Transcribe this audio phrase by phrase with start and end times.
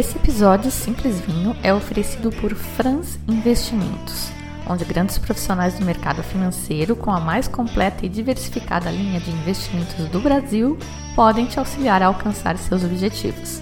[0.00, 4.30] Esse episódio Simples Vinho é oferecido por Franz Investimentos,
[4.66, 10.08] onde grandes profissionais do mercado financeiro, com a mais completa e diversificada linha de investimentos
[10.08, 10.78] do Brasil,
[11.14, 13.60] podem te auxiliar a alcançar seus objetivos.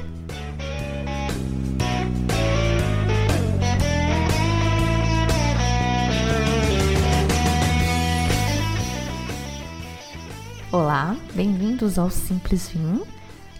[11.38, 13.06] bem-vindos ao Simples Vinho,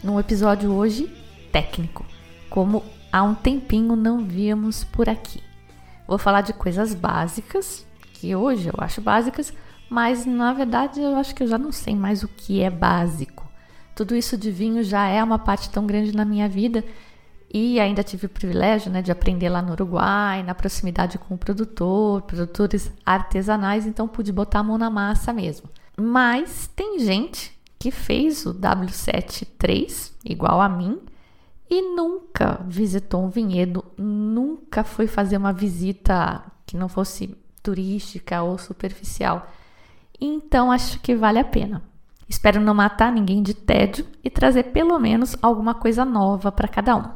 [0.03, 1.09] num episódio hoje
[1.53, 2.05] técnico,
[2.51, 2.83] como
[3.13, 5.41] há um tempinho não víamos por aqui.
[6.05, 9.53] Vou falar de coisas básicas, que hoje eu acho básicas,
[9.89, 13.49] mas na verdade eu acho que eu já não sei mais o que é básico.
[13.95, 16.85] Tudo isso de vinho já é uma parte tão grande na minha vida
[17.49, 21.39] e ainda tive o privilégio né, de aprender lá no Uruguai, na proximidade com o
[21.39, 25.71] produtor, produtores artesanais, então pude botar a mão na massa mesmo.
[25.97, 31.01] Mas tem gente que fez o W73 igual a mim
[31.71, 38.59] e nunca visitou um vinhedo, nunca foi fazer uma visita que não fosse turística ou
[38.59, 39.47] superficial.
[40.21, 41.83] Então acho que vale a pena.
[42.29, 46.97] Espero não matar ninguém de tédio e trazer pelo menos alguma coisa nova para cada
[46.97, 47.11] um.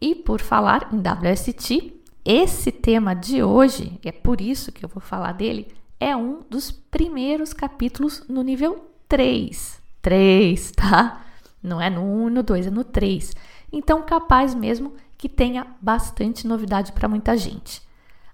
[0.00, 5.00] E por falar em WST, esse tema de hoje, é por isso que eu vou
[5.00, 9.81] falar dele, é um dos primeiros capítulos no nível 3.
[10.02, 11.24] 3, tá?
[11.62, 13.34] Não é no 1 e no 2, é no 3.
[13.72, 17.80] Então, capaz mesmo que tenha bastante novidade para muita gente.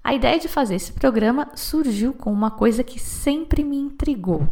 [0.02, 4.48] A ideia de fazer esse programa surgiu com uma coisa que sempre me intrigou.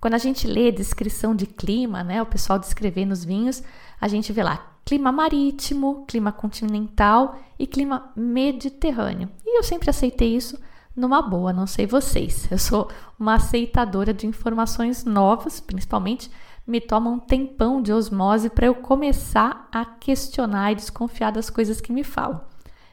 [0.00, 3.62] Quando a gente lê a descrição de clima, né, o pessoal descrevendo os vinhos,
[4.00, 9.28] a gente vê lá clima marítimo, clima continental e clima mediterrâneo.
[9.46, 10.58] E eu sempre aceitei isso
[10.94, 12.50] numa boa, não sei vocês.
[12.50, 12.88] Eu sou
[13.18, 16.30] uma aceitadora de informações novas, principalmente
[16.66, 21.80] me toma um tempão de osmose para eu começar a questionar e desconfiar das coisas
[21.80, 22.40] que me falam.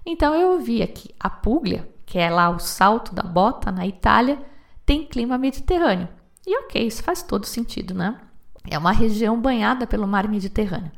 [0.05, 4.39] Então eu ouvi aqui a Puglia, que é lá o salto da bota na Itália,
[4.85, 6.07] tem clima mediterrâneo.
[6.47, 8.19] E ok, isso faz todo sentido, né?
[8.67, 10.91] É uma região banhada pelo mar Mediterrâneo.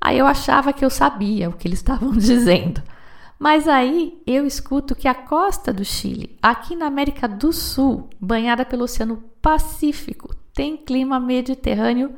[0.00, 2.82] Aí eu achava que eu sabia o que eles estavam dizendo.
[3.42, 8.64] Mas aí eu escuto que a costa do Chile, aqui na América do Sul, banhada
[8.64, 12.14] pelo Oceano Pacífico, tem clima mediterrâneo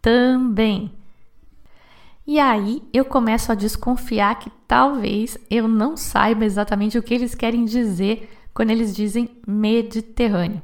[0.00, 0.92] também.
[2.24, 7.34] E aí eu começo a desconfiar que talvez eu não saiba exatamente o que eles
[7.34, 10.62] querem dizer quando eles dizem Mediterrâneo.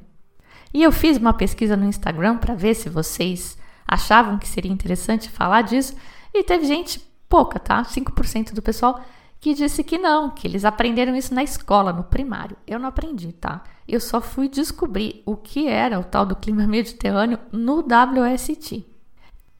[0.72, 5.28] E eu fiz uma pesquisa no Instagram para ver se vocês achavam que seria interessante
[5.28, 5.96] falar disso,
[6.32, 7.82] e teve gente pouca, tá?
[7.82, 9.04] 5% do pessoal
[9.44, 12.56] que disse que não, que eles aprenderam isso na escola, no primário.
[12.66, 13.62] Eu não aprendi, tá?
[13.86, 18.86] Eu só fui descobrir o que era o tal do clima mediterrâneo no WST.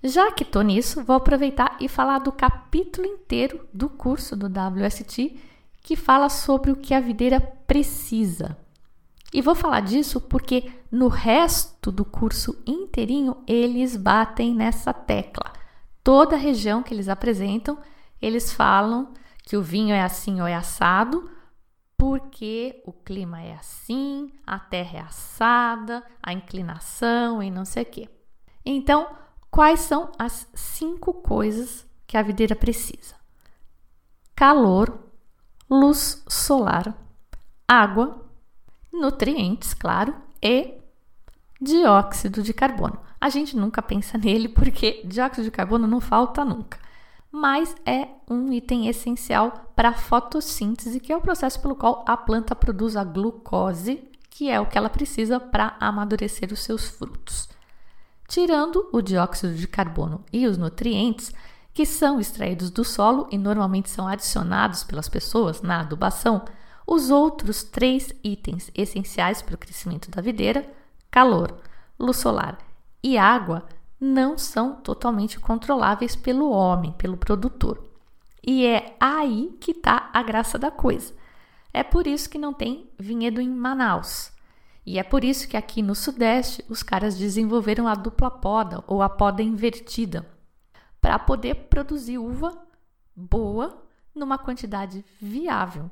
[0.03, 5.39] Já que estou nisso, vou aproveitar e falar do capítulo inteiro do curso do WST
[5.83, 8.57] que fala sobre o que a videira precisa.
[9.35, 15.53] E vou falar disso porque no resto do curso inteirinho eles batem nessa tecla.
[16.03, 17.77] Toda região que eles apresentam,
[18.23, 19.13] eles falam
[19.45, 21.31] que o vinho é assim ou é assado,
[21.97, 27.87] porque o clima é assim, a terra é assada, a inclinação e não sei o
[27.87, 28.09] quê.
[28.65, 29.07] Então,
[29.51, 33.15] quais são as cinco coisas que a videira precisa?
[34.35, 34.99] Calor,
[35.71, 36.97] luz solar,
[37.69, 38.27] água,
[38.93, 40.79] nutrientes, claro, e
[41.61, 42.99] dióxido de carbono.
[43.21, 46.84] A gente nunca pensa nele porque dióxido de carbono não falta nunca
[47.35, 52.17] mas é um item essencial para a fotossíntese, que é o processo pelo qual a
[52.17, 57.49] planta produz a glucose, que é o que ela precisa para amadurecer os seus frutos.
[58.29, 61.33] Tirando o dióxido de carbono e os nutrientes,
[61.73, 66.45] que são extraídos do solo e normalmente são adicionados pelas pessoas na adubação,
[66.87, 70.73] os outros três itens essenciais para o crescimento da videira,
[71.11, 71.53] calor,
[71.99, 72.59] luz solar
[73.03, 73.67] e água,
[74.05, 77.83] não são totalmente controláveis pelo homem, pelo produtor.
[78.47, 81.15] E é aí que está a graça da coisa.
[81.73, 84.31] É por isso que não tem vinhedo em Manaus.
[84.85, 89.01] E é por isso que aqui no Sudeste os caras desenvolveram a dupla poda ou
[89.01, 90.27] a poda invertida
[91.01, 92.57] para poder produzir uva
[93.17, 93.83] boa
[94.15, 95.91] numa quantidade viável.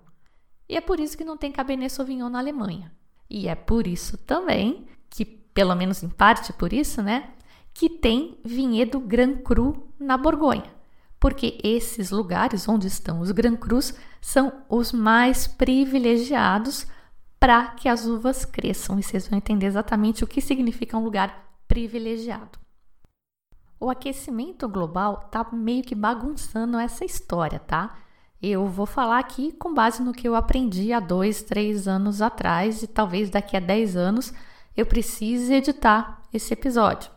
[0.68, 2.92] E é por isso que não tem Cabernet Sauvignon na Alemanha.
[3.28, 7.30] E é por isso também que, pelo menos em parte por isso, né,
[7.74, 10.70] que tem vinhedo Gran Cru na Borgonha,
[11.18, 16.86] porque esses lugares onde estão os Gran Crus são os mais privilegiados
[17.40, 21.56] para que as uvas cresçam e vocês vão entender exatamente o que significa um lugar
[21.66, 22.58] privilegiado.
[23.80, 27.96] o aquecimento global está meio que bagunçando essa história, tá?
[28.40, 32.82] Eu vou falar aqui com base no que eu aprendi há dois, três anos atrás
[32.82, 34.32] e talvez daqui a dez anos
[34.76, 37.10] eu precise editar esse episódio.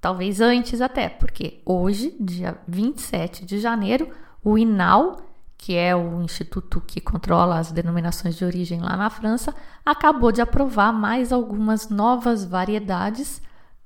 [0.00, 4.08] Talvez antes até, porque hoje, dia 27 de janeiro,
[4.44, 5.16] o INAU,
[5.56, 9.52] que é o instituto que controla as denominações de origem lá na França,
[9.84, 13.42] acabou de aprovar mais algumas novas variedades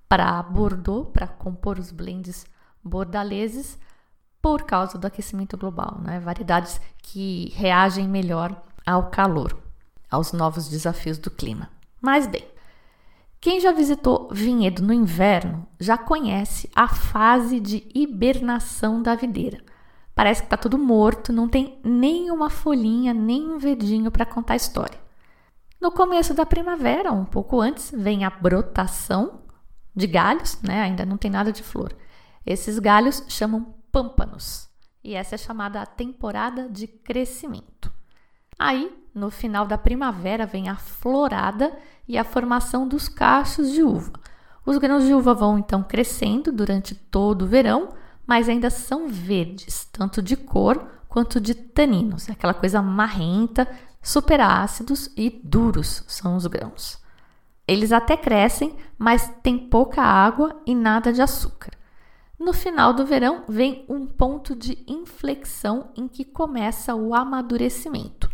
[0.07, 2.45] para Bordeaux, para compor os blends
[2.85, 3.79] bordaleses
[4.43, 6.21] por causa do aquecimento global, né?
[6.21, 9.57] Variedades que reagem melhor ao calor,
[10.11, 11.71] aos novos desafios do clima.
[12.01, 12.45] Mas bem,
[13.43, 19.61] quem já visitou vinhedo no inverno já conhece a fase de hibernação da videira.
[20.15, 24.57] Parece que está tudo morto, não tem nenhuma folhinha, nem um verdinho para contar a
[24.57, 24.97] história.
[25.81, 29.41] No começo da primavera, um pouco antes, vem a brotação
[29.93, 30.81] de galhos, né?
[30.81, 31.97] Ainda não tem nada de flor.
[32.47, 34.69] Esses galhos chamam pâmpanos.
[35.03, 37.93] E essa é chamada a temporada de crescimento.
[38.57, 41.77] Aí, no final da primavera, vem a florada
[42.07, 44.13] e a formação dos cachos de uva.
[44.65, 47.91] Os grãos de uva vão então crescendo durante todo o verão,
[48.27, 53.69] mas ainda são verdes, tanto de cor quanto de taninos, é aquela coisa marrenta,
[54.01, 56.99] super ácidos e duros são os grãos.
[57.69, 61.73] Eles até crescem, mas tem pouca água e nada de açúcar.
[62.39, 68.29] No final do verão, vem um ponto de inflexão em que começa o amadurecimento.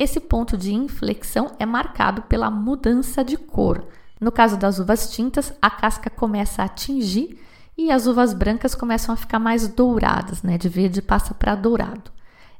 [0.00, 3.86] Esse ponto de inflexão é marcado pela mudança de cor.
[4.18, 7.38] No caso das uvas tintas, a casca começa a atingir
[7.76, 10.56] e as uvas brancas começam a ficar mais douradas, né?
[10.56, 12.10] De verde passa para dourado.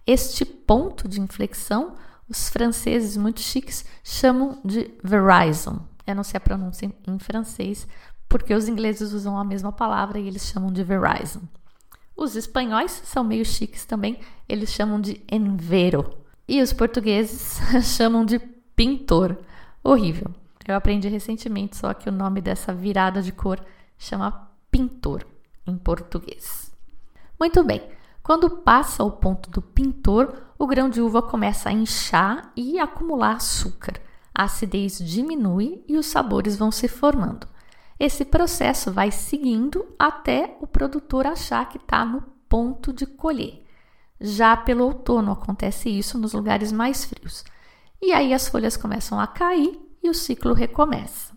[0.06, 1.94] Este ponto de inflexão,
[2.28, 5.80] os franceses muito chiques chamam de verizon.
[6.06, 7.88] Eu não sei a pronúncia em francês,
[8.28, 11.40] porque os ingleses usam a mesma palavra e eles chamam de Verizon.
[12.14, 16.20] Os espanhóis são meio chiques também, eles chamam de envero.
[16.50, 17.60] E os portugueses
[17.96, 18.40] chamam de
[18.74, 19.38] pintor.
[19.84, 20.34] Horrível.
[20.66, 23.64] Eu aprendi recentemente só que o nome dessa virada de cor
[23.96, 25.24] chama pintor
[25.64, 26.74] em português.
[27.38, 27.80] Muito bem.
[28.20, 33.36] Quando passa o ponto do pintor, o grão de uva começa a inchar e acumular
[33.36, 34.00] açúcar.
[34.34, 37.46] A acidez diminui e os sabores vão se formando.
[37.96, 43.69] Esse processo vai seguindo até o produtor achar que está no ponto de colher.
[44.20, 47.44] Já pelo outono acontece isso nos lugares mais frios.
[48.00, 51.32] E aí as folhas começam a cair e o ciclo recomeça.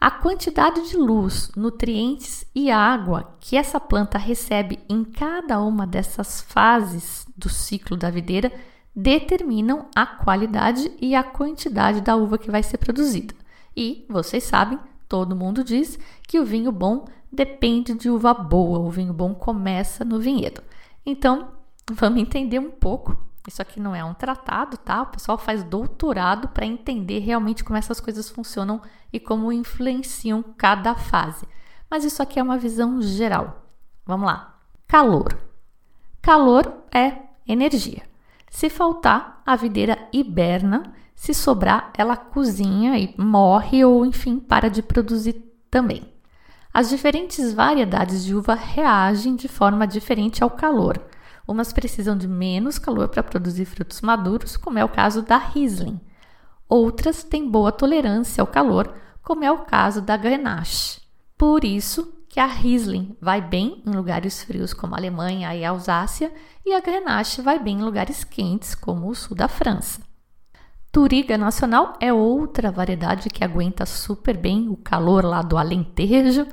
[0.00, 6.40] A quantidade de luz, nutrientes e água que essa planta recebe em cada uma dessas
[6.40, 8.52] fases do ciclo da videira
[8.94, 13.34] determinam a qualidade e a quantidade da uva que vai ser produzida.
[13.76, 14.78] E, vocês sabem,
[15.08, 20.04] Todo mundo diz que o vinho bom depende de uva boa, o vinho bom começa
[20.04, 20.62] no vinhedo.
[21.04, 21.52] Então,
[21.90, 23.16] vamos entender um pouco.
[23.46, 25.02] Isso aqui não é um tratado, tá?
[25.02, 28.80] O pessoal faz doutorado para entender realmente como essas coisas funcionam
[29.12, 31.46] e como influenciam cada fase.
[31.90, 33.68] Mas isso aqui é uma visão geral.
[34.06, 34.58] Vamos lá.
[34.86, 35.38] Calor.
[36.22, 38.02] Calor é energia.
[38.48, 44.82] Se faltar, a videira hiberna se sobrar, ela cozinha e morre ou, enfim, para de
[44.82, 45.34] produzir
[45.70, 46.02] também.
[46.72, 51.00] As diferentes variedades de uva reagem de forma diferente ao calor.
[51.46, 56.00] Umas precisam de menos calor para produzir frutos maduros, como é o caso da Riesling.
[56.68, 61.02] Outras têm boa tolerância ao calor, como é o caso da Grenache.
[61.36, 65.70] Por isso que a Riesling vai bem em lugares frios como a Alemanha e a
[65.70, 66.32] Alsácia,
[66.64, 70.00] e a Grenache vai bem em lugares quentes como o sul da França.
[70.90, 76.46] Turiga Nacional é outra variedade que aguenta super bem o calor lá do Alentejo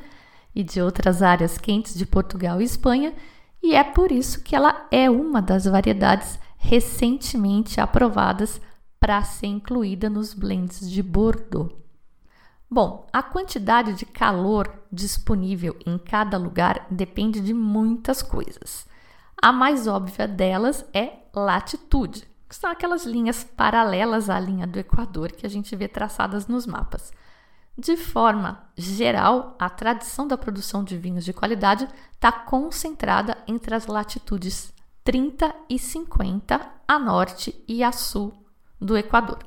[0.54, 3.14] e de outras áreas quentes de Portugal e Espanha,
[3.62, 8.62] e é por isso que ela é uma das variedades recentemente aprovadas
[9.00, 11.74] para ser incluída nos blends de Bordeaux.
[12.70, 18.88] Bom, a quantidade de calor disponível em cada lugar depende de muitas coisas.
[19.42, 25.32] A mais óbvia delas é latitude que são aquelas linhas paralelas à linha do Equador
[25.32, 27.14] que a gente vê traçadas nos mapas.
[27.78, 33.88] De forma geral, a tradição da produção de vinhos de qualidade está concentrada entre as
[33.88, 34.74] latitudes
[35.04, 38.34] 30 e 50 a norte e a sul
[38.80, 39.40] do Equador.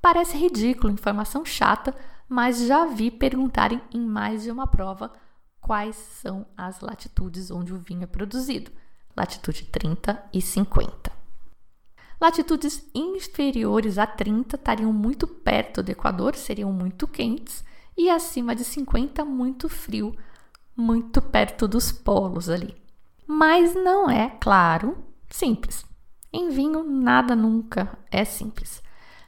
[0.00, 1.94] Parece ridículo, informação chata,
[2.28, 5.12] mas já vi perguntarem em mais de uma prova
[5.60, 8.70] quais são as latitudes onde o vinho é produzido.
[9.16, 11.17] Latitude 30 e 50.
[12.20, 17.64] Latitudes inferiores a 30 estariam muito perto do Equador, seriam muito quentes,
[17.96, 20.14] e acima de 50, muito frio,
[20.76, 22.74] muito perto dos polos ali.
[23.26, 24.96] Mas não é, claro,
[25.28, 25.84] simples.
[26.32, 28.82] Em vinho, nada nunca é simples.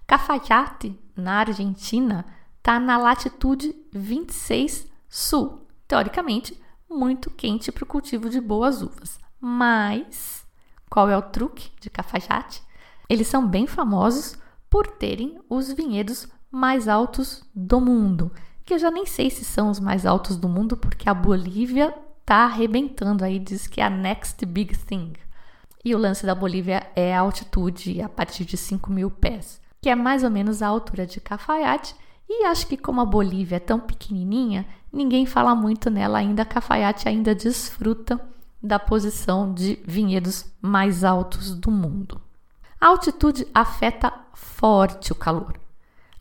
[0.07, 2.27] Cafayate, na Argentina,
[2.59, 5.67] está na latitude 26 sul.
[5.87, 9.19] Teoricamente, muito quente para o cultivo de boas uvas.
[9.41, 10.45] Mas
[10.89, 12.63] qual é o truque de Cafajate?
[13.11, 14.39] Eles são bem famosos
[14.71, 18.31] por terem os vinhedos mais altos do mundo,
[18.65, 21.93] que eu já nem sei se são os mais altos do mundo, porque a Bolívia
[22.25, 25.15] tá arrebentando aí, diz que é a next big thing.
[25.85, 29.91] E o lance da Bolívia é a altitude a partir de 5 mil pés, que
[29.91, 31.97] é mais ou menos a altura de Cafayate.
[32.29, 36.45] E acho que como a Bolívia é tão pequenininha, ninguém fala muito nela ainda.
[36.45, 38.21] Cafayate ainda desfruta
[38.63, 42.21] da posição de vinhedos mais altos do mundo.
[42.81, 45.61] A altitude afeta forte o calor.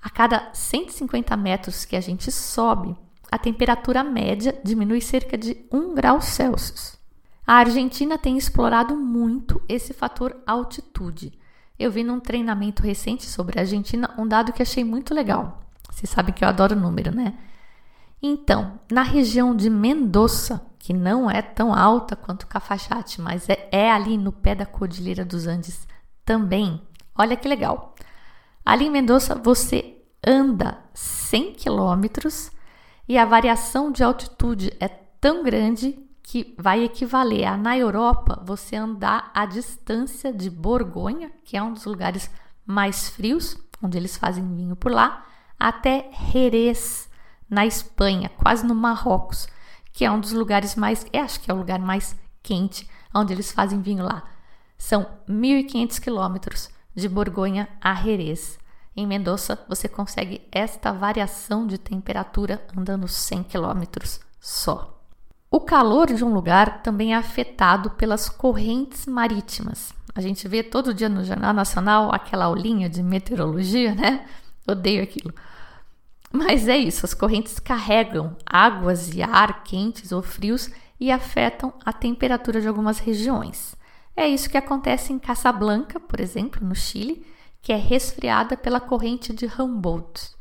[0.01, 2.97] A cada 150 metros que a gente sobe,
[3.31, 6.97] a temperatura média diminui cerca de 1 grau Celsius.
[7.47, 11.31] A Argentina tem explorado muito esse fator altitude.
[11.79, 15.61] Eu vi num treinamento recente sobre a Argentina um dado que achei muito legal.
[15.89, 17.35] Vocês sabem que eu adoro número, né?
[18.21, 23.89] Então, na região de Mendoza, que não é tão alta quanto Cafajate, mas é, é
[23.89, 25.87] ali no pé da Cordilheira dos Andes
[26.29, 26.79] também.
[27.17, 27.95] Olha que legal.
[28.63, 32.51] Ali em Mendoza você anda 100 quilômetros
[33.07, 38.75] e a variação de altitude é tão grande que vai equivaler a na Europa você
[38.75, 42.29] andar a distância de Borgonha, que é um dos lugares
[42.63, 45.25] mais frios, onde eles fazem vinho por lá,
[45.59, 47.09] até Jerez,
[47.49, 49.47] na Espanha, quase no Marrocos,
[49.91, 53.33] que é um dos lugares mais, eu acho que é o lugar mais quente, onde
[53.33, 54.23] eles fazem vinho lá.
[54.79, 58.57] São 1.500 quilômetros de Borgonha a Jerez.
[58.95, 63.83] Em Mendoza, você consegue esta variação de temperatura andando 100 km
[64.39, 64.99] só.
[65.51, 69.93] O calor de um lugar também é afetado pelas correntes marítimas.
[70.15, 74.25] A gente vê todo dia no Jornal Nacional aquela aulinha de meteorologia, né?
[74.67, 75.33] Odeio aquilo.
[76.31, 80.69] Mas é isso, as correntes carregam águas e ar quentes ou frios
[80.99, 83.75] e afetam a temperatura de algumas regiões.
[84.19, 87.25] É isso que acontece em Casablanca, por exemplo, no Chile,
[87.61, 90.31] que é resfriada pela corrente de Humboldt.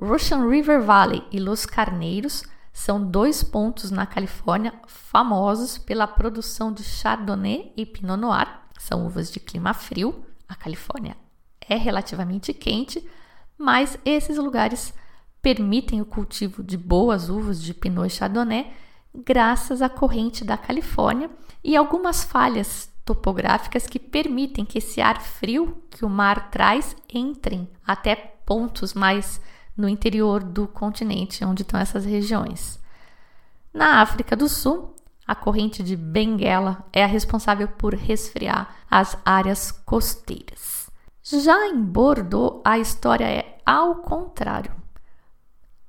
[0.00, 6.82] Russian River Valley e Los Carneiros são dois pontos na Califórnia famosos pela produção de
[6.82, 8.48] Chardonnay e Pinot Noir.
[8.78, 10.24] São uvas de clima frio.
[10.48, 11.14] A Califórnia
[11.60, 13.06] é relativamente quente,
[13.58, 14.94] mas esses lugares
[15.42, 18.72] permitem o cultivo de boas uvas de Pinot e Chardonnay
[19.14, 21.30] graças à corrente da Califórnia
[21.62, 27.68] e algumas falhas topográficas que permitem que esse ar frio que o mar traz entrem
[27.86, 29.40] até pontos mais
[29.76, 32.80] no interior do continente, onde estão essas regiões.
[33.72, 34.94] Na África do Sul,
[35.26, 40.90] a corrente de Benguela é a responsável por resfriar as áreas costeiras.
[41.22, 44.83] Já em Bordeaux, a história é ao contrário.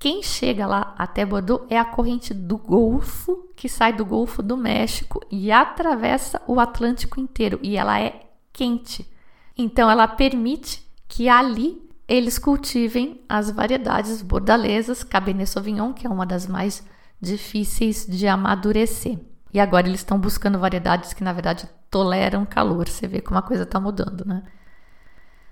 [0.05, 4.55] Quem chega lá até Bordeaux é a corrente do Golfo, que sai do Golfo do
[4.55, 9.11] México e atravessa o Atlântico inteiro, e ela é quente.
[9.57, 16.23] Então, ela permite que ali eles cultivem as variedades bordalesas, Cabernet Sauvignon, que é uma
[16.23, 16.87] das mais
[17.19, 19.17] difíceis de amadurecer.
[19.51, 22.87] E agora eles estão buscando variedades que, na verdade, toleram calor.
[22.87, 24.43] Você vê como a coisa está mudando, né?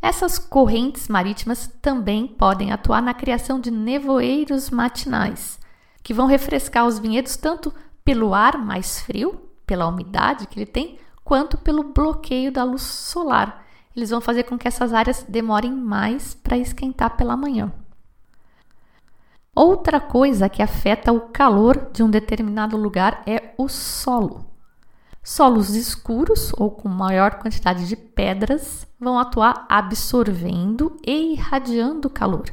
[0.03, 5.57] Essas correntes marítimas também podem atuar na criação de nevoeiros matinais,
[6.03, 10.99] que vão refrescar os vinhedos tanto pelo ar mais frio, pela umidade que ele tem,
[11.23, 13.65] quanto pelo bloqueio da luz solar.
[13.95, 17.71] Eles vão fazer com que essas áreas demorem mais para esquentar pela manhã.
[19.55, 24.52] Outra coisa que afeta o calor de um determinado lugar é o solo.
[25.23, 32.43] Solos escuros ou com maior quantidade de pedras vão atuar absorvendo e irradiando calor.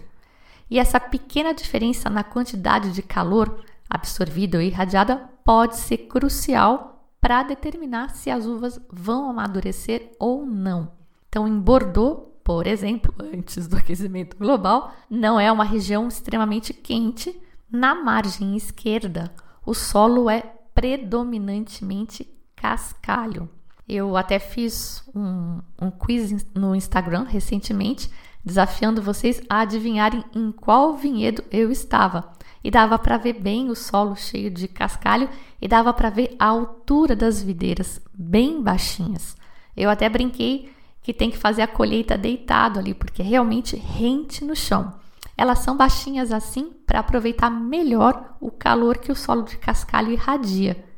[0.70, 7.42] E essa pequena diferença na quantidade de calor absorvida ou irradiada pode ser crucial para
[7.42, 10.92] determinar se as uvas vão amadurecer ou não.
[11.28, 17.36] Então, em Bordeaux, por exemplo, antes do aquecimento global, não é uma região extremamente quente.
[17.68, 19.34] Na margem esquerda,
[19.66, 20.40] o solo é
[20.72, 23.48] predominantemente cascalho.
[23.88, 28.10] Eu até fiz um, um quiz no Instagram recentemente,
[28.44, 32.32] desafiando vocês a adivinharem em qual vinhedo eu estava.
[32.62, 35.28] E dava para ver bem o solo cheio de cascalho
[35.60, 39.34] e dava para ver a altura das videiras, bem baixinhas.
[39.74, 40.70] Eu até brinquei
[41.02, 44.92] que tem que fazer a colheita deitado ali, porque realmente rente no chão.
[45.36, 50.89] elas são baixinhas assim para aproveitar melhor o calor que o solo de cascalho irradia.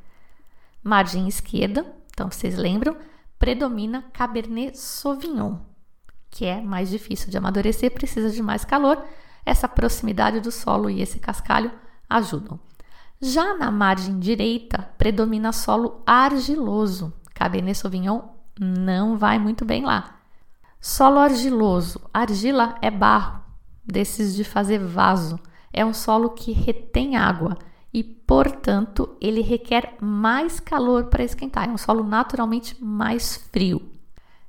[0.83, 2.97] Margem esquerda, então vocês lembram,
[3.39, 5.59] predomina Cabernet Sauvignon,
[6.31, 9.03] que é mais difícil de amadurecer, precisa de mais calor.
[9.45, 11.71] Essa proximidade do solo e esse cascalho
[12.09, 12.59] ajudam.
[13.21, 17.13] Já na margem direita, predomina solo argiloso.
[17.35, 18.23] Cabernet Sauvignon
[18.61, 20.19] não vai muito bem lá.
[20.81, 22.01] Solo argiloso.
[22.13, 23.41] Argila é barro,
[23.85, 25.39] desses de fazer vaso.
[25.73, 27.57] É um solo que retém água
[27.93, 31.69] e, portanto, ele requer mais calor para esquentar.
[31.69, 33.91] É um solo naturalmente mais frio.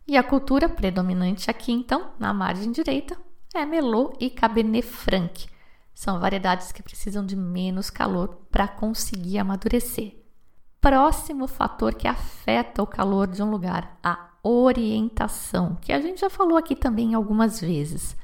[0.07, 3.17] E a cultura predominante aqui, então, na margem direita,
[3.53, 5.47] é Merlot e Cabernet Franc.
[5.93, 10.15] São variedades que precisam de menos calor para conseguir amadurecer.
[10.81, 16.29] Próximo fator que afeta o calor de um lugar, a orientação, que a gente já
[16.29, 18.17] falou aqui também algumas vezes.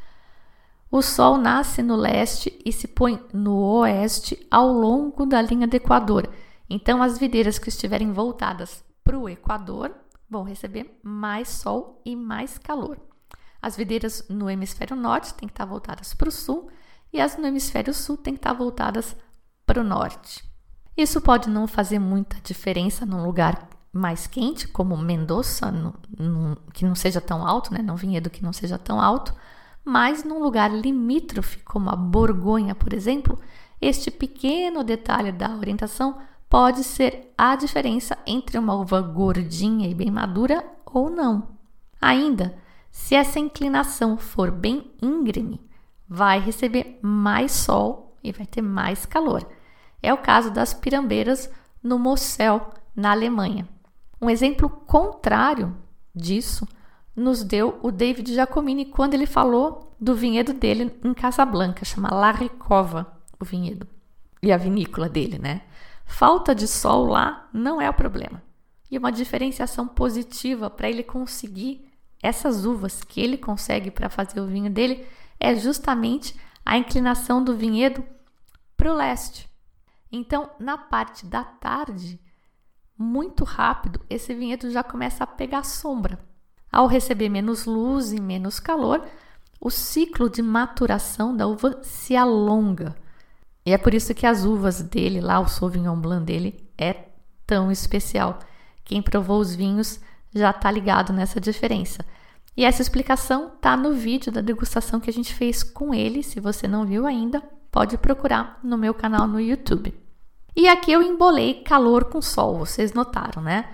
[0.91, 5.75] O Sol nasce no leste e se põe no oeste ao longo da linha do
[5.75, 6.27] Equador.
[6.67, 9.93] Então, as videiras que estiverem voltadas para o Equador
[10.27, 12.99] vão receber mais sol e mais calor.
[13.61, 16.69] As videiras no hemisfério norte têm que estar voltadas para o sul
[17.11, 19.15] e as no hemisfério sul têm que estar voltadas
[19.65, 20.43] para o norte.
[20.95, 26.85] Isso pode não fazer muita diferença num lugar mais quente, como Mendoza, no, no, que
[26.85, 27.81] não seja tão alto, né?
[27.81, 29.33] num vinhedo que não seja tão alto,
[29.83, 33.39] mas num lugar limítrofe, como a Borgonha, por exemplo,
[33.81, 36.17] este pequeno detalhe da orientação
[36.49, 41.49] pode ser a diferença entre uma uva gordinha e bem madura ou não.
[42.01, 42.57] Ainda,
[42.91, 45.61] se essa inclinação for bem íngreme,
[46.07, 49.47] vai receber mais sol e vai ter mais calor.
[50.01, 51.49] É o caso das pirambeiras
[51.83, 53.67] no Mosel, na Alemanha.
[54.21, 55.75] Um exemplo contrário
[56.13, 56.67] disso
[57.19, 62.31] nos deu o David Giacomini quando ele falou do vinhedo dele em Casablanca, chama La
[62.31, 63.85] Ricova, o vinhedo
[64.41, 65.63] e a vinícola dele, né?
[66.05, 68.41] Falta de sol lá não é o problema.
[68.89, 71.85] E uma diferenciação positiva para ele conseguir
[72.23, 75.05] essas uvas que ele consegue para fazer o vinho dele
[75.39, 78.03] é justamente a inclinação do vinhedo
[78.77, 79.49] para o leste.
[80.11, 82.19] Então, na parte da tarde,
[82.97, 86.28] muito rápido, esse vinhedo já começa a pegar sombra.
[86.71, 89.03] Ao receber menos luz e menos calor,
[89.59, 92.95] o ciclo de maturação da uva se alonga.
[93.65, 96.95] E é por isso que as uvas dele, lá o Sauvignon Blanc dele, é
[97.45, 98.39] tão especial.
[98.85, 99.99] Quem provou os vinhos
[100.33, 102.05] já está ligado nessa diferença.
[102.55, 106.23] E essa explicação tá no vídeo da degustação que a gente fez com ele.
[106.23, 109.93] Se você não viu ainda, pode procurar no meu canal no YouTube.
[110.55, 113.69] E aqui eu embolei calor com sol, vocês notaram, né?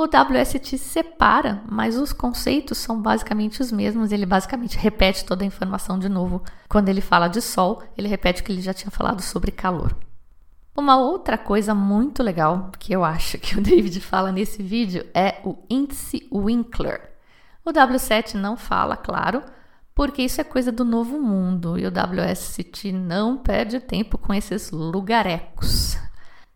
[0.00, 4.12] O WST separa, mas os conceitos são basicamente os mesmos.
[4.12, 6.42] Ele basicamente repete toda a informação de novo.
[6.70, 9.94] Quando ele fala de sol, ele repete o que ele já tinha falado sobre calor.
[10.74, 15.38] Uma outra coisa muito legal que eu acho que o David fala nesse vídeo é
[15.44, 17.10] o índice Winkler.
[17.62, 19.42] O W7 não fala, claro,
[19.94, 24.70] porque isso é coisa do novo mundo e o WST não perde tempo com esses
[24.70, 25.98] lugarecos.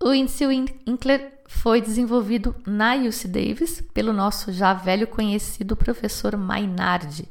[0.05, 7.27] O índice Winkler foi desenvolvido na UC Davis pelo nosso já velho conhecido professor Mainardi.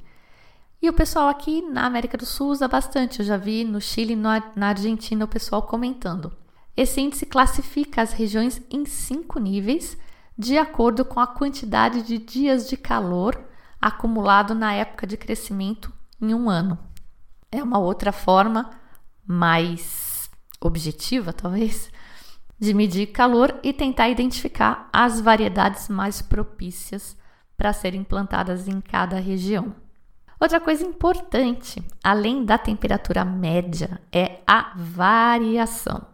[0.82, 3.20] E o pessoal aqui na América do Sul usa bastante.
[3.20, 6.36] Eu já vi no Chile e na Argentina o pessoal comentando.
[6.76, 9.96] Esse índice classifica as regiões em cinco níveis
[10.36, 13.40] de acordo com a quantidade de dias de calor
[13.80, 16.80] acumulado na época de crescimento em um ano.
[17.52, 18.72] É uma outra forma
[19.28, 20.28] mais
[20.60, 21.92] objetiva, talvez,
[22.60, 27.18] de medir calor e tentar identificar as variedades mais propícias
[27.58, 29.76] para serem plantadas em cada região.
[30.40, 36.06] Outra coisa importante, além da temperatura média, é a variação.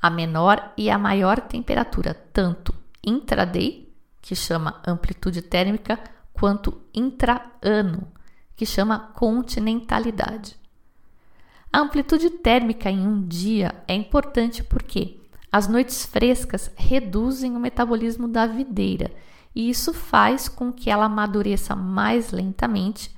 [0.00, 3.88] A menor e a maior temperatura, tanto intraday,
[4.20, 5.98] que chama amplitude térmica,
[6.32, 8.06] quanto intraano,
[8.54, 10.56] que chama continentalidade.
[11.72, 15.20] A amplitude térmica em um dia é importante porque
[15.54, 19.12] as noites frescas reduzem o metabolismo da videira
[19.54, 23.16] e isso faz com que ela amadureça mais lentamente,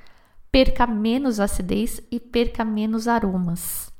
[0.52, 3.90] perca menos acidez e perca menos aromas.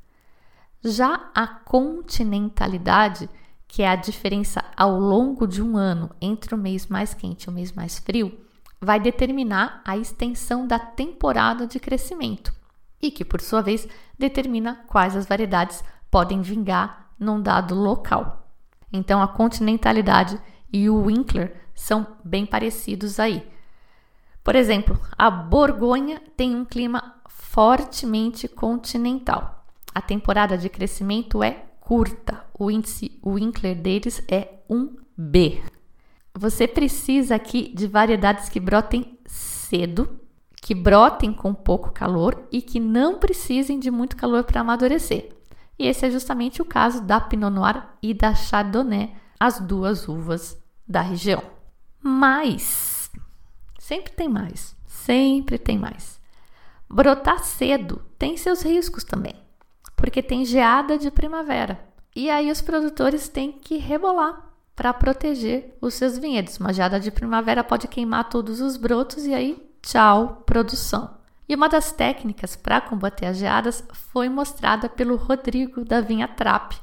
[0.85, 3.27] Já a continentalidade,
[3.67, 7.49] que é a diferença ao longo de um ano entre o mês mais quente e
[7.49, 8.39] o mês mais frio,
[8.79, 12.53] vai determinar a extensão da temporada de crescimento
[13.01, 18.49] e que, por sua vez, determina quais as variedades podem vingar num dado local.
[18.93, 20.41] Então, a continentalidade
[20.73, 23.47] e o Winkler são bem parecidos aí.
[24.43, 29.65] Por exemplo, a Borgonha tem um clima fortemente continental.
[29.95, 32.45] a temporada de crescimento é curta.
[32.53, 35.63] O índice Winkler deles é 1B.
[36.35, 40.21] Você precisa aqui de variedades que brotem cedo,
[40.61, 45.36] que brotem com pouco calor e que não precisem de muito calor para amadurecer.
[45.79, 50.57] E esse é justamente o caso da Pinot Noir e da Chardonnay, as duas uvas
[50.87, 51.43] da região.
[52.01, 53.11] Mas
[53.79, 56.21] sempre tem mais, sempre tem mais.
[56.89, 59.35] Brotar cedo tem seus riscos também,
[59.97, 61.79] porque tem geada de primavera.
[62.15, 66.59] E aí os produtores têm que rebolar para proteger os seus vinhedos.
[66.59, 71.17] Uma geada de primavera pode queimar todos os brotos e aí tchau, produção.
[71.49, 76.75] E uma das técnicas para combater as geadas foi mostrada pelo Rodrigo da Vinha Trap,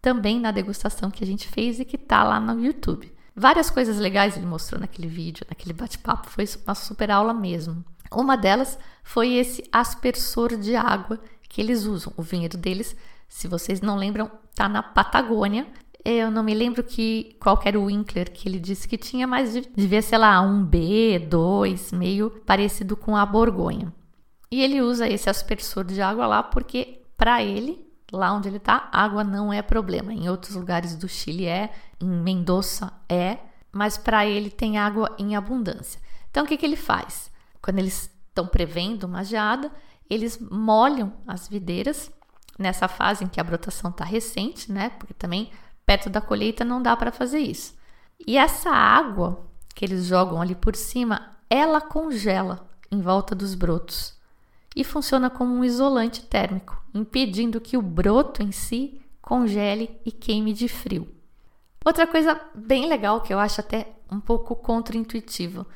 [0.00, 3.12] também na degustação que a gente fez e que tá lá no YouTube.
[3.34, 7.82] Várias coisas legais ele mostrou naquele vídeo, naquele bate-papo, foi uma super aula mesmo.
[8.12, 12.12] Uma delas foi esse aspersor de água que eles usam.
[12.16, 12.94] O vinhedo deles,
[13.28, 15.66] se vocês não lembram, tá na Patagônia.
[16.04, 19.54] Eu não me lembro que qual era o Winkler que ele disse que tinha, mas
[19.74, 23.92] devia ser lá um B, dois, meio parecido com a Borgonha.
[24.50, 28.88] E ele usa esse aspersor de água lá porque, para ele, lá onde ele está,
[28.92, 30.12] água não é problema.
[30.12, 33.38] Em outros lugares do Chile é, em Mendoza é,
[33.72, 36.00] mas para ele tem água em abundância.
[36.30, 37.30] Então, o que, que ele faz?
[37.62, 39.70] Quando eles estão prevendo uma geada,
[40.08, 42.10] eles molham as videiras
[42.58, 44.90] nessa fase em que a brotação está recente, né?
[44.90, 45.50] Porque também
[45.86, 47.74] perto da colheita não dá para fazer isso.
[48.26, 54.19] E essa água que eles jogam ali por cima, ela congela em volta dos brotos
[54.74, 60.52] e funciona como um isolante térmico, impedindo que o broto em si congele e queime
[60.52, 61.08] de frio.
[61.84, 65.66] Outra coisa bem legal que eu acho até um pouco contraintuitivo,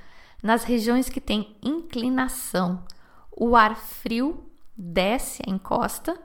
[0.43, 2.85] nas regiões que têm inclinação,
[3.31, 4.45] o ar frio
[4.77, 6.21] desce a encosta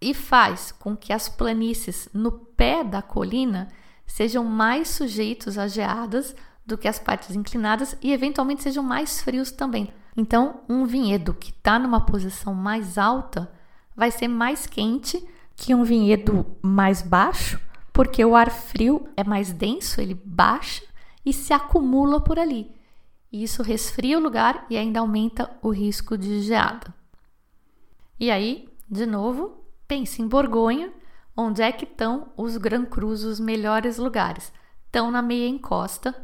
[0.00, 3.68] e faz com que as planícies no pé da colina
[4.06, 9.50] sejam mais sujeitos a geadas do que as partes inclinadas e eventualmente sejam mais frios
[9.50, 9.92] também.
[10.16, 13.50] Então, um vinhedo que está numa posição mais alta
[13.96, 15.22] vai ser mais quente
[15.56, 17.60] que um vinhedo mais baixo,
[17.92, 20.82] porque o ar frio é mais denso, ele baixa
[21.24, 22.70] e se acumula por ali.
[23.30, 26.94] E isso resfria o lugar e ainda aumenta o risco de geada.
[28.18, 30.92] E aí, de novo, pense em Borgonha,
[31.36, 34.52] onde é que estão os Gran Crus, os melhores lugares?
[34.86, 36.14] Estão na meia encosta,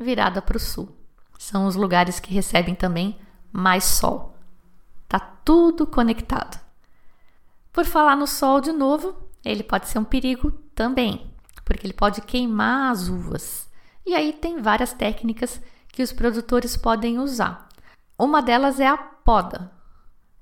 [0.00, 0.96] virada para o sul.
[1.38, 3.18] São os lugares que recebem também
[3.52, 4.36] mais sol.
[5.08, 6.60] Tá tudo conectado.
[7.72, 11.32] Por falar no sol de novo, ele pode ser um perigo também,
[11.64, 13.70] porque ele pode queimar as uvas.
[14.04, 17.68] E aí tem várias técnicas que os produtores podem usar.
[18.18, 19.70] Uma delas é a poda.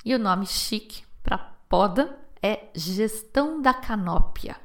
[0.05, 4.57] E o nome chique para poda é gestão da canópia.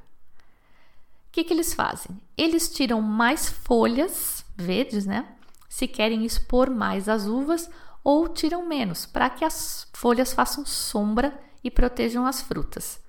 [1.34, 2.22] Que, que eles fazem?
[2.38, 5.28] Eles tiram mais folhas verdes, né?
[5.68, 7.68] Se querem expor mais as uvas
[8.04, 13.02] ou tiram menos, para que as folhas façam sombra e protejam as frutas.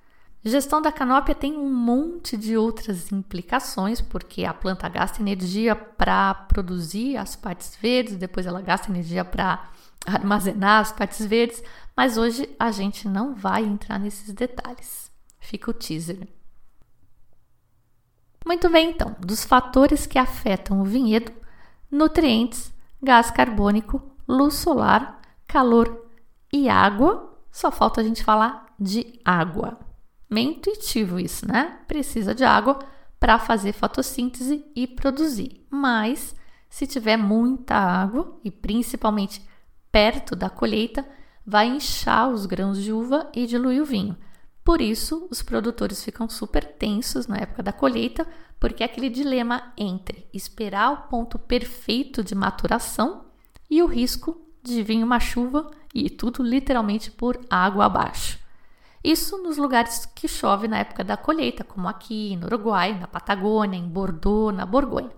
[0.43, 6.33] Gestão da canópia tem um monte de outras implicações, porque a planta gasta energia para
[6.33, 9.69] produzir as partes verdes, depois ela gasta energia para
[10.03, 11.63] armazenar as partes verdes,
[11.95, 15.11] mas hoje a gente não vai entrar nesses detalhes.
[15.39, 16.27] Fica o teaser.
[18.45, 21.31] Muito bem, então, dos fatores que afetam o vinhedo,
[21.89, 26.05] nutrientes, gás carbônico, luz solar, calor
[26.53, 27.35] e água.
[27.51, 29.79] Só falta a gente falar de água.
[30.29, 31.79] Meio intuitivo isso, né?
[31.87, 32.77] Precisa de água
[33.19, 35.65] para fazer fotossíntese e produzir.
[35.71, 36.35] Mas
[36.69, 39.41] se tiver muita água e principalmente
[39.91, 41.03] perto da colheita,
[41.43, 44.15] vai inchar os grãos de uva e diluir o vinho.
[44.65, 48.27] Por isso, os produtores ficam super tensos na época da colheita,
[48.59, 53.25] porque é aquele dilema entre esperar o ponto perfeito de maturação
[53.69, 58.39] e o risco de vir uma chuva e tudo literalmente por água abaixo.
[59.03, 63.77] Isso nos lugares que chove na época da colheita, como aqui no Uruguai, na Patagônia,
[63.77, 65.11] em Bordeaux, na Borgonha.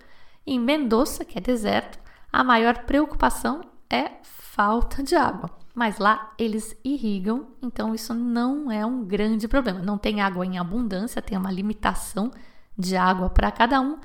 [0.45, 1.97] Em Mendoza, que é deserto,
[2.29, 5.49] a maior preocupação é falta de água.
[5.73, 9.79] Mas lá eles irrigam, então isso não é um grande problema.
[9.79, 12.31] Não tem água em abundância, tem uma limitação
[12.77, 13.99] de água para cada um,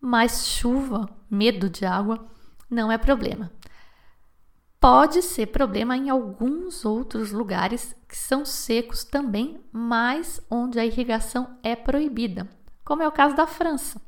[0.00, 2.26] mas chuva, medo de água,
[2.68, 3.50] não é problema.
[4.78, 11.58] Pode ser problema em alguns outros lugares que são secos também, mas onde a irrigação
[11.62, 12.48] é proibida,
[12.82, 14.00] como é o caso da França.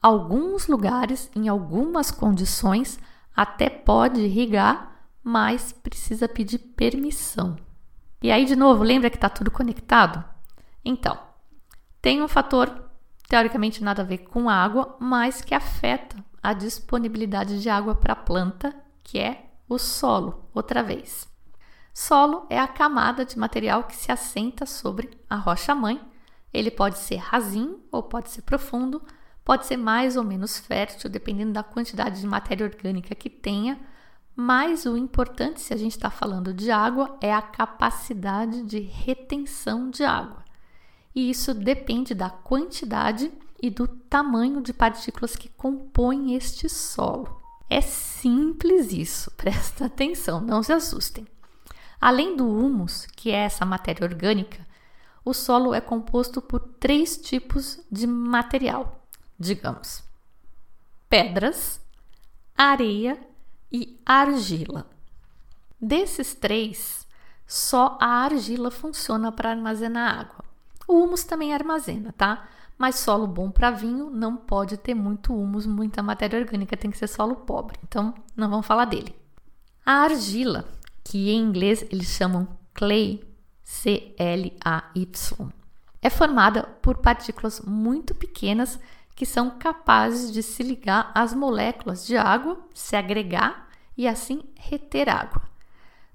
[0.00, 3.00] Alguns lugares, em algumas condições,
[3.34, 7.56] até pode irrigar, mas precisa pedir permissão.
[8.22, 10.24] E aí, de novo, lembra que está tudo conectado?
[10.84, 11.18] Então,
[12.00, 12.90] tem um fator
[13.28, 18.16] teoricamente nada a ver com água, mas que afeta a disponibilidade de água para a
[18.16, 21.26] planta, que é o solo, outra vez.
[21.92, 26.00] Solo é a camada de material que se assenta sobre a rocha-mãe.
[26.52, 29.02] Ele pode ser rasinho ou pode ser profundo,
[29.44, 33.78] pode ser mais ou menos fértil, dependendo da quantidade de matéria orgânica que tenha.
[34.34, 39.90] Mas o importante, se a gente está falando de água, é a capacidade de retenção
[39.90, 40.44] de água.
[41.14, 43.30] E isso depende da quantidade
[43.62, 47.40] e do tamanho de partículas que compõem este solo.
[47.70, 51.26] É simples isso, presta atenção, não se assustem.
[52.00, 54.66] Além do humus, que é essa matéria orgânica,
[55.24, 59.03] o solo é composto por três tipos de material,
[59.38, 60.02] digamos:
[61.08, 61.80] pedras,
[62.56, 63.18] areia
[63.70, 64.86] e argila.
[65.80, 67.06] Desses três,
[67.46, 70.44] só a argila funciona para armazenar água.
[70.86, 72.48] O humus também armazena, tá?
[72.76, 76.98] Mas solo bom para vinho não pode ter muito humus, muita matéria orgânica, tem que
[76.98, 77.78] ser solo pobre.
[77.82, 79.14] Então, não vamos falar dele.
[79.84, 80.68] A argila
[81.04, 83.22] que em inglês eles chamam clay,
[83.62, 85.48] C-L-A-Y.
[86.02, 88.80] É formada por partículas muito pequenas
[89.14, 95.08] que são capazes de se ligar às moléculas de água, se agregar e assim reter
[95.08, 95.42] água.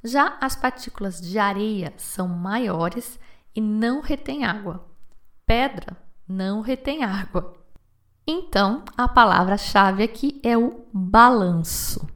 [0.04, 3.20] Já as partículas de areia são maiores
[3.56, 4.86] e não retêm água.
[5.46, 7.56] Pedra não retém água.
[8.28, 12.08] Então, a palavra-chave aqui é o balanço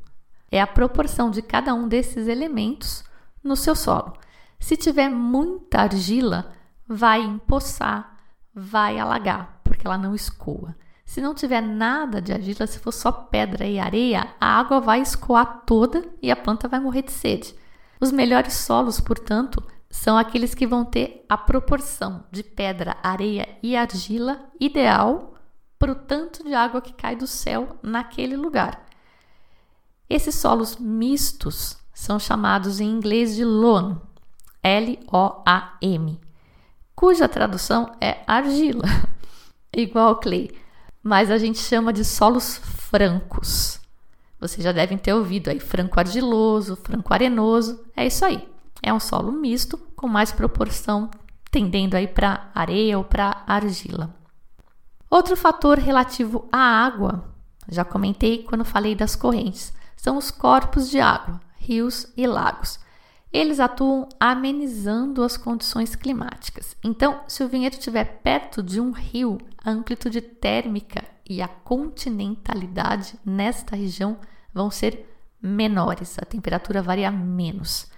[0.54, 3.04] é a proporção de cada um desses elementos
[3.44, 4.14] no seu solo.
[4.60, 6.54] Se tiver muita argila,
[6.88, 8.16] vai empoçar,
[8.54, 10.74] vai alagar, porque ela não escoa.
[11.06, 15.02] Se não tiver nada de argila, se for só pedra e areia, a água vai
[15.02, 17.54] escoar toda e a planta vai morrer de sede.
[18.00, 23.76] Os melhores solos, portanto, são aqueles que vão ter a proporção de pedra, areia e
[23.76, 25.34] argila ideal
[25.78, 28.86] para o tanto de água que cai do céu naquele lugar.
[30.10, 34.02] Esses solos mistos são chamados em inglês de loam,
[34.64, 36.22] L-O-A-M,
[36.96, 38.86] cuja tradução é argila,
[39.76, 40.52] igual clay,
[41.02, 43.80] mas a gente chama de solos francos.
[44.40, 48.48] Vocês já devem ter ouvido aí franco argiloso, franco arenoso, é isso aí.
[48.82, 51.10] É um solo misto com mais proporção
[51.54, 54.14] tendendo aí para areia ou para argila.
[55.08, 57.24] Outro fator relativo à água,
[57.70, 62.80] já comentei quando falei das correntes, são os corpos de água, rios e lagos.
[63.34, 66.78] Eles atuam amenizando as condições climáticas.
[66.84, 73.18] Então, se o vinhedo estiver perto de um rio, a amplitude térmica e a continentalidade
[73.26, 74.20] nesta região
[74.54, 75.10] vão ser
[75.42, 77.92] menores, a temperatura varia menos.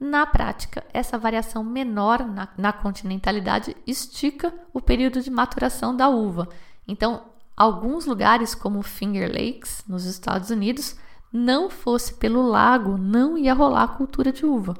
[0.00, 6.48] Na prática, essa variação menor na, na, continentalidade estica o período de maturação da uva.
[6.88, 7.24] Então,
[7.56, 10.96] alguns lugares, como Finger Lakes, nos Estados Unidos,
[11.32, 14.76] não fosse pelo lago, não ia rolar a cultura de uva.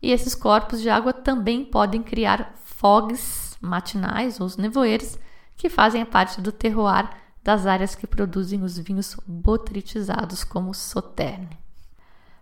[0.00, 5.18] E esses corpos de água também podem criar fogs matinais ou os nevoeiros
[5.56, 7.08] que fazem parte do terroir
[7.42, 11.58] das áreas que produzem os vinhos botritizados como Sauterne.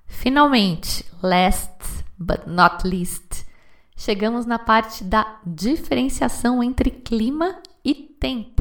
[0.06, 1.70] Finalmente, last
[2.18, 3.46] but not least,
[3.96, 8.59] chegamos na parte da diferenciação entre clima e tempo.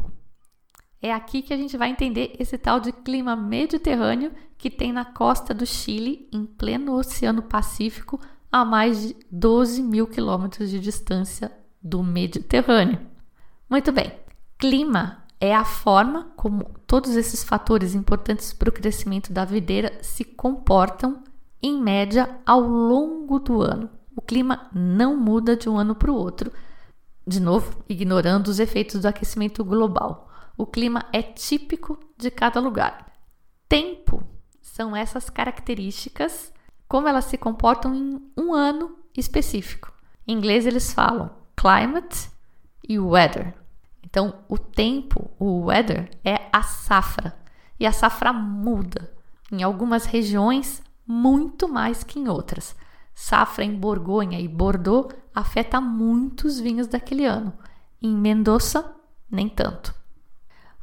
[1.01, 5.05] É aqui que a gente vai entender esse tal de clima mediterrâneo que tem na
[5.05, 8.19] costa do Chile, em pleno Oceano Pacífico,
[8.51, 12.99] a mais de 12 mil quilômetros de distância do Mediterrâneo.
[13.69, 14.11] Muito bem,
[14.57, 20.25] clima é a forma como todos esses fatores importantes para o crescimento da videira se
[20.25, 21.23] comportam,
[21.61, 23.89] em média, ao longo do ano.
[24.15, 26.51] O clima não muda de um ano para o outro,
[27.25, 30.28] de novo, ignorando os efeitos do aquecimento global.
[30.59, 33.13] O clima é típico de cada lugar.
[33.69, 34.21] Tempo
[34.61, 36.51] são essas características,
[36.85, 39.93] como elas se comportam em um ano específico.
[40.27, 42.29] Em inglês eles falam climate
[42.85, 43.53] e weather.
[44.03, 47.39] Então, o tempo, o weather, é a safra.
[47.79, 49.13] E a safra muda.
[49.49, 52.75] Em algumas regiões, muito mais que em outras.
[53.15, 57.53] Safra em Borgonha e Bordeaux afeta muitos vinhos daquele ano.
[58.01, 58.93] Em Mendoza,
[59.31, 59.97] nem tanto.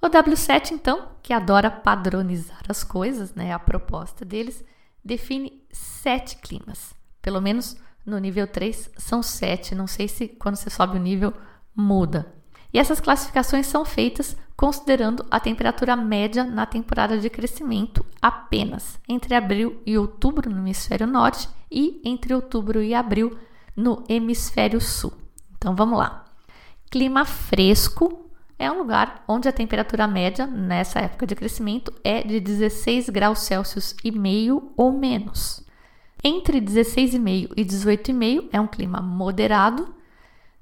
[0.06, 4.64] O W7, então, que adora padronizar as coisas, né, a proposta deles,
[5.04, 6.94] define sete climas.
[7.20, 9.74] Pelo menos no nível 3 são sete.
[9.74, 11.34] Não sei se quando você sobe o nível
[11.74, 12.32] muda.
[12.72, 19.34] E essas classificações são feitas considerando a temperatura média na temporada de crescimento apenas entre
[19.34, 23.36] abril e outubro no hemisfério norte e entre outubro e abril
[23.74, 25.12] no hemisfério sul.
[25.58, 26.26] Então vamos lá.
[26.88, 28.25] Clima fresco
[28.58, 33.40] é um lugar onde a temperatura média nessa época de crescimento é de 16 graus
[33.40, 35.64] Celsius e meio ou menos.
[36.24, 39.94] Entre 16,5 e 18,5 é um clima moderado,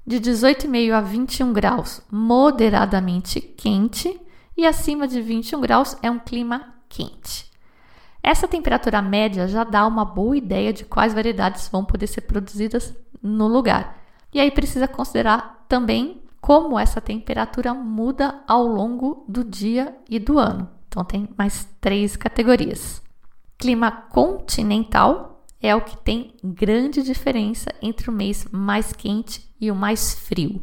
[0.05, 4.19] de 18,5 a 21 graus, moderadamente quente,
[4.55, 7.49] e acima de 21 graus é um clima quente.
[8.21, 12.93] Essa temperatura média já dá uma boa ideia de quais variedades vão poder ser produzidas
[13.21, 13.99] no lugar.
[14.33, 20.37] E aí precisa considerar também como essa temperatura muda ao longo do dia e do
[20.37, 20.69] ano.
[20.87, 23.01] Então tem mais três categorias.
[23.57, 29.75] Clima continental é o que tem grande diferença entre o mês mais quente e o
[29.75, 30.61] mais frio.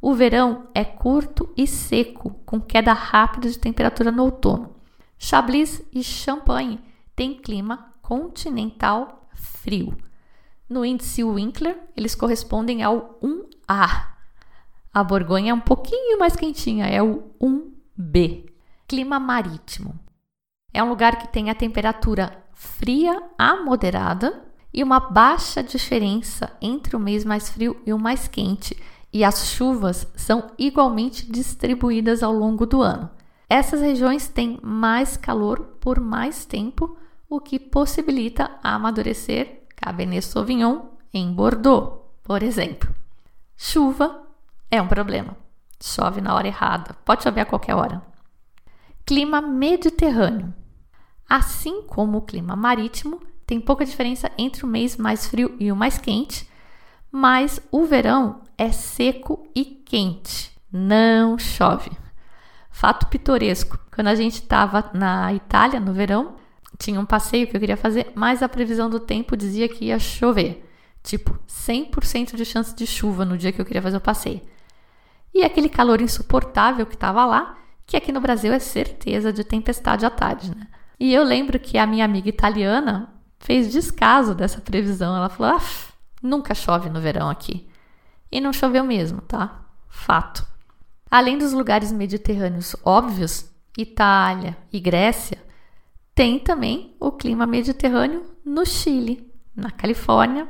[0.00, 4.74] O verão é curto e seco, com queda rápida de temperatura no outono.
[5.18, 6.80] Chablis e Champagne
[7.14, 9.94] têm clima continental frio.
[10.66, 14.11] No índice Winkler, eles correspondem ao 1A.
[14.92, 18.50] A Borgonha é um pouquinho mais quentinha, é o 1B.
[18.86, 19.98] Clima marítimo.
[20.72, 26.94] É um lugar que tem a temperatura fria a moderada e uma baixa diferença entre
[26.94, 28.76] o mês mais frio e o mais quente,
[29.10, 33.10] e as chuvas são igualmente distribuídas ao longo do ano.
[33.48, 36.96] Essas regiões têm mais calor por mais tempo,
[37.28, 42.94] o que possibilita amadurecer Cabernet Sauvignon em Bordeaux, por exemplo.
[43.56, 44.21] Chuva
[44.72, 45.36] é um problema.
[45.80, 48.02] Chove na hora errada, pode chover a qualquer hora.
[49.04, 50.54] Clima mediterrâneo.
[51.28, 55.76] Assim como o clima marítimo, tem pouca diferença entre o mês mais frio e o
[55.76, 56.48] mais quente,
[57.10, 61.90] mas o verão é seco e quente, não chove.
[62.70, 66.36] Fato pitoresco: quando a gente estava na Itália no verão,
[66.78, 69.98] tinha um passeio que eu queria fazer, mas a previsão do tempo dizia que ia
[69.98, 70.66] chover.
[71.02, 74.40] Tipo, 100% de chance de chuva no dia que eu queria fazer o passeio.
[75.34, 80.04] E aquele calor insuportável que estava lá, que aqui no Brasil é certeza de tempestade
[80.04, 80.66] à tarde, né?
[80.98, 85.16] E eu lembro que a minha amiga italiana fez descaso dessa previsão.
[85.16, 85.60] Ela falou:
[86.22, 87.68] nunca chove no verão aqui.
[88.30, 89.66] E não choveu mesmo, tá?
[89.88, 90.46] Fato.
[91.10, 95.38] Além dos lugares mediterrâneos óbvios, Itália e Grécia,
[96.14, 100.48] tem também o clima mediterrâneo no Chile, na Califórnia,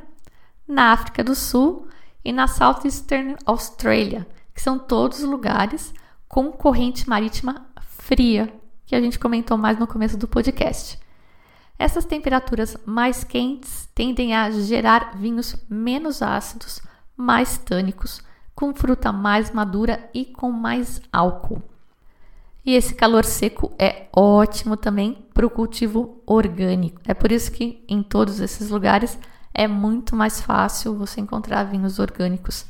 [0.67, 1.87] na África do Sul
[2.23, 5.93] e na Southeastern Australia, que são todos lugares
[6.27, 8.53] com corrente marítima fria,
[8.85, 10.99] que a gente comentou mais no começo do podcast.
[11.77, 16.81] Essas temperaturas mais quentes tendem a gerar vinhos menos ácidos,
[17.15, 18.21] mais tânicos,
[18.55, 21.61] com fruta mais madura e com mais álcool.
[22.65, 27.01] E esse calor seco é ótimo também para o cultivo orgânico.
[27.05, 29.19] É por isso que em todos esses lugares
[29.53, 32.65] é muito mais fácil você encontrar vinhos orgânicos.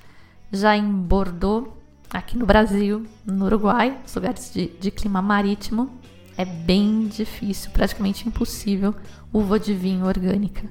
[0.55, 1.67] Já em Bordeaux,
[2.11, 5.89] aqui no Brasil, no Uruguai, lugares de, de clima marítimo,
[6.37, 8.93] é bem difícil, praticamente impossível,
[9.33, 10.69] uva de vinho orgânica.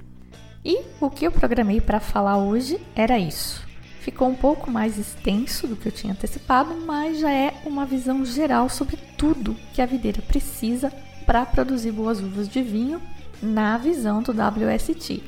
[0.64, 3.66] E o que eu programei para falar hoje era isso.
[3.98, 8.24] Ficou um pouco mais extenso do que eu tinha antecipado, mas já é uma visão
[8.24, 10.92] geral sobre tudo que a videira precisa
[11.26, 13.02] para produzir boas uvas de vinho
[13.42, 15.20] na visão do WST,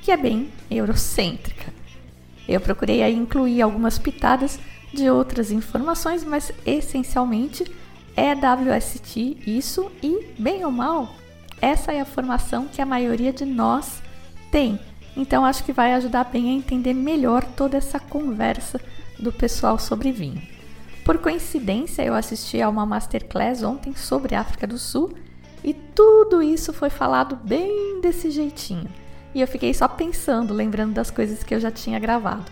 [0.00, 1.74] que é bem eurocêntrica.
[2.48, 4.58] Eu procurei aí incluir algumas pitadas
[4.92, 7.64] de outras informações, mas essencialmente
[8.16, 11.14] é WST isso e, bem ou mal,
[11.60, 14.00] essa é a formação que a maioria de nós
[14.50, 14.78] tem.
[15.16, 18.80] Então acho que vai ajudar bem a entender melhor toda essa conversa
[19.18, 20.40] do pessoal sobre vinho.
[21.04, 25.14] Por coincidência, eu assisti a uma masterclass ontem sobre África do Sul
[25.62, 28.88] e tudo isso foi falado bem desse jeitinho.
[29.36, 32.50] E eu fiquei só pensando, lembrando das coisas que eu já tinha gravado.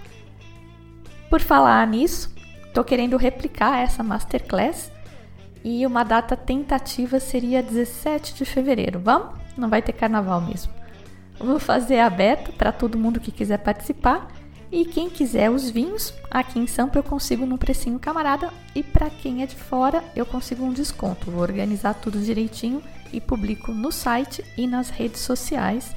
[1.30, 2.30] Por falar nisso,
[2.74, 4.92] tô querendo replicar essa masterclass
[5.64, 9.00] e uma data tentativa seria 17 de fevereiro.
[9.00, 9.30] Vamos?
[9.56, 10.74] Não vai ter carnaval mesmo.
[11.38, 14.28] Vou fazer a beta para todo mundo que quiser participar.
[14.70, 18.52] E quem quiser os vinhos, aqui em Sampa eu consigo num precinho camarada.
[18.74, 21.30] E para quem é de fora, eu consigo um desconto.
[21.30, 25.96] Vou organizar tudo direitinho e publico no site e nas redes sociais.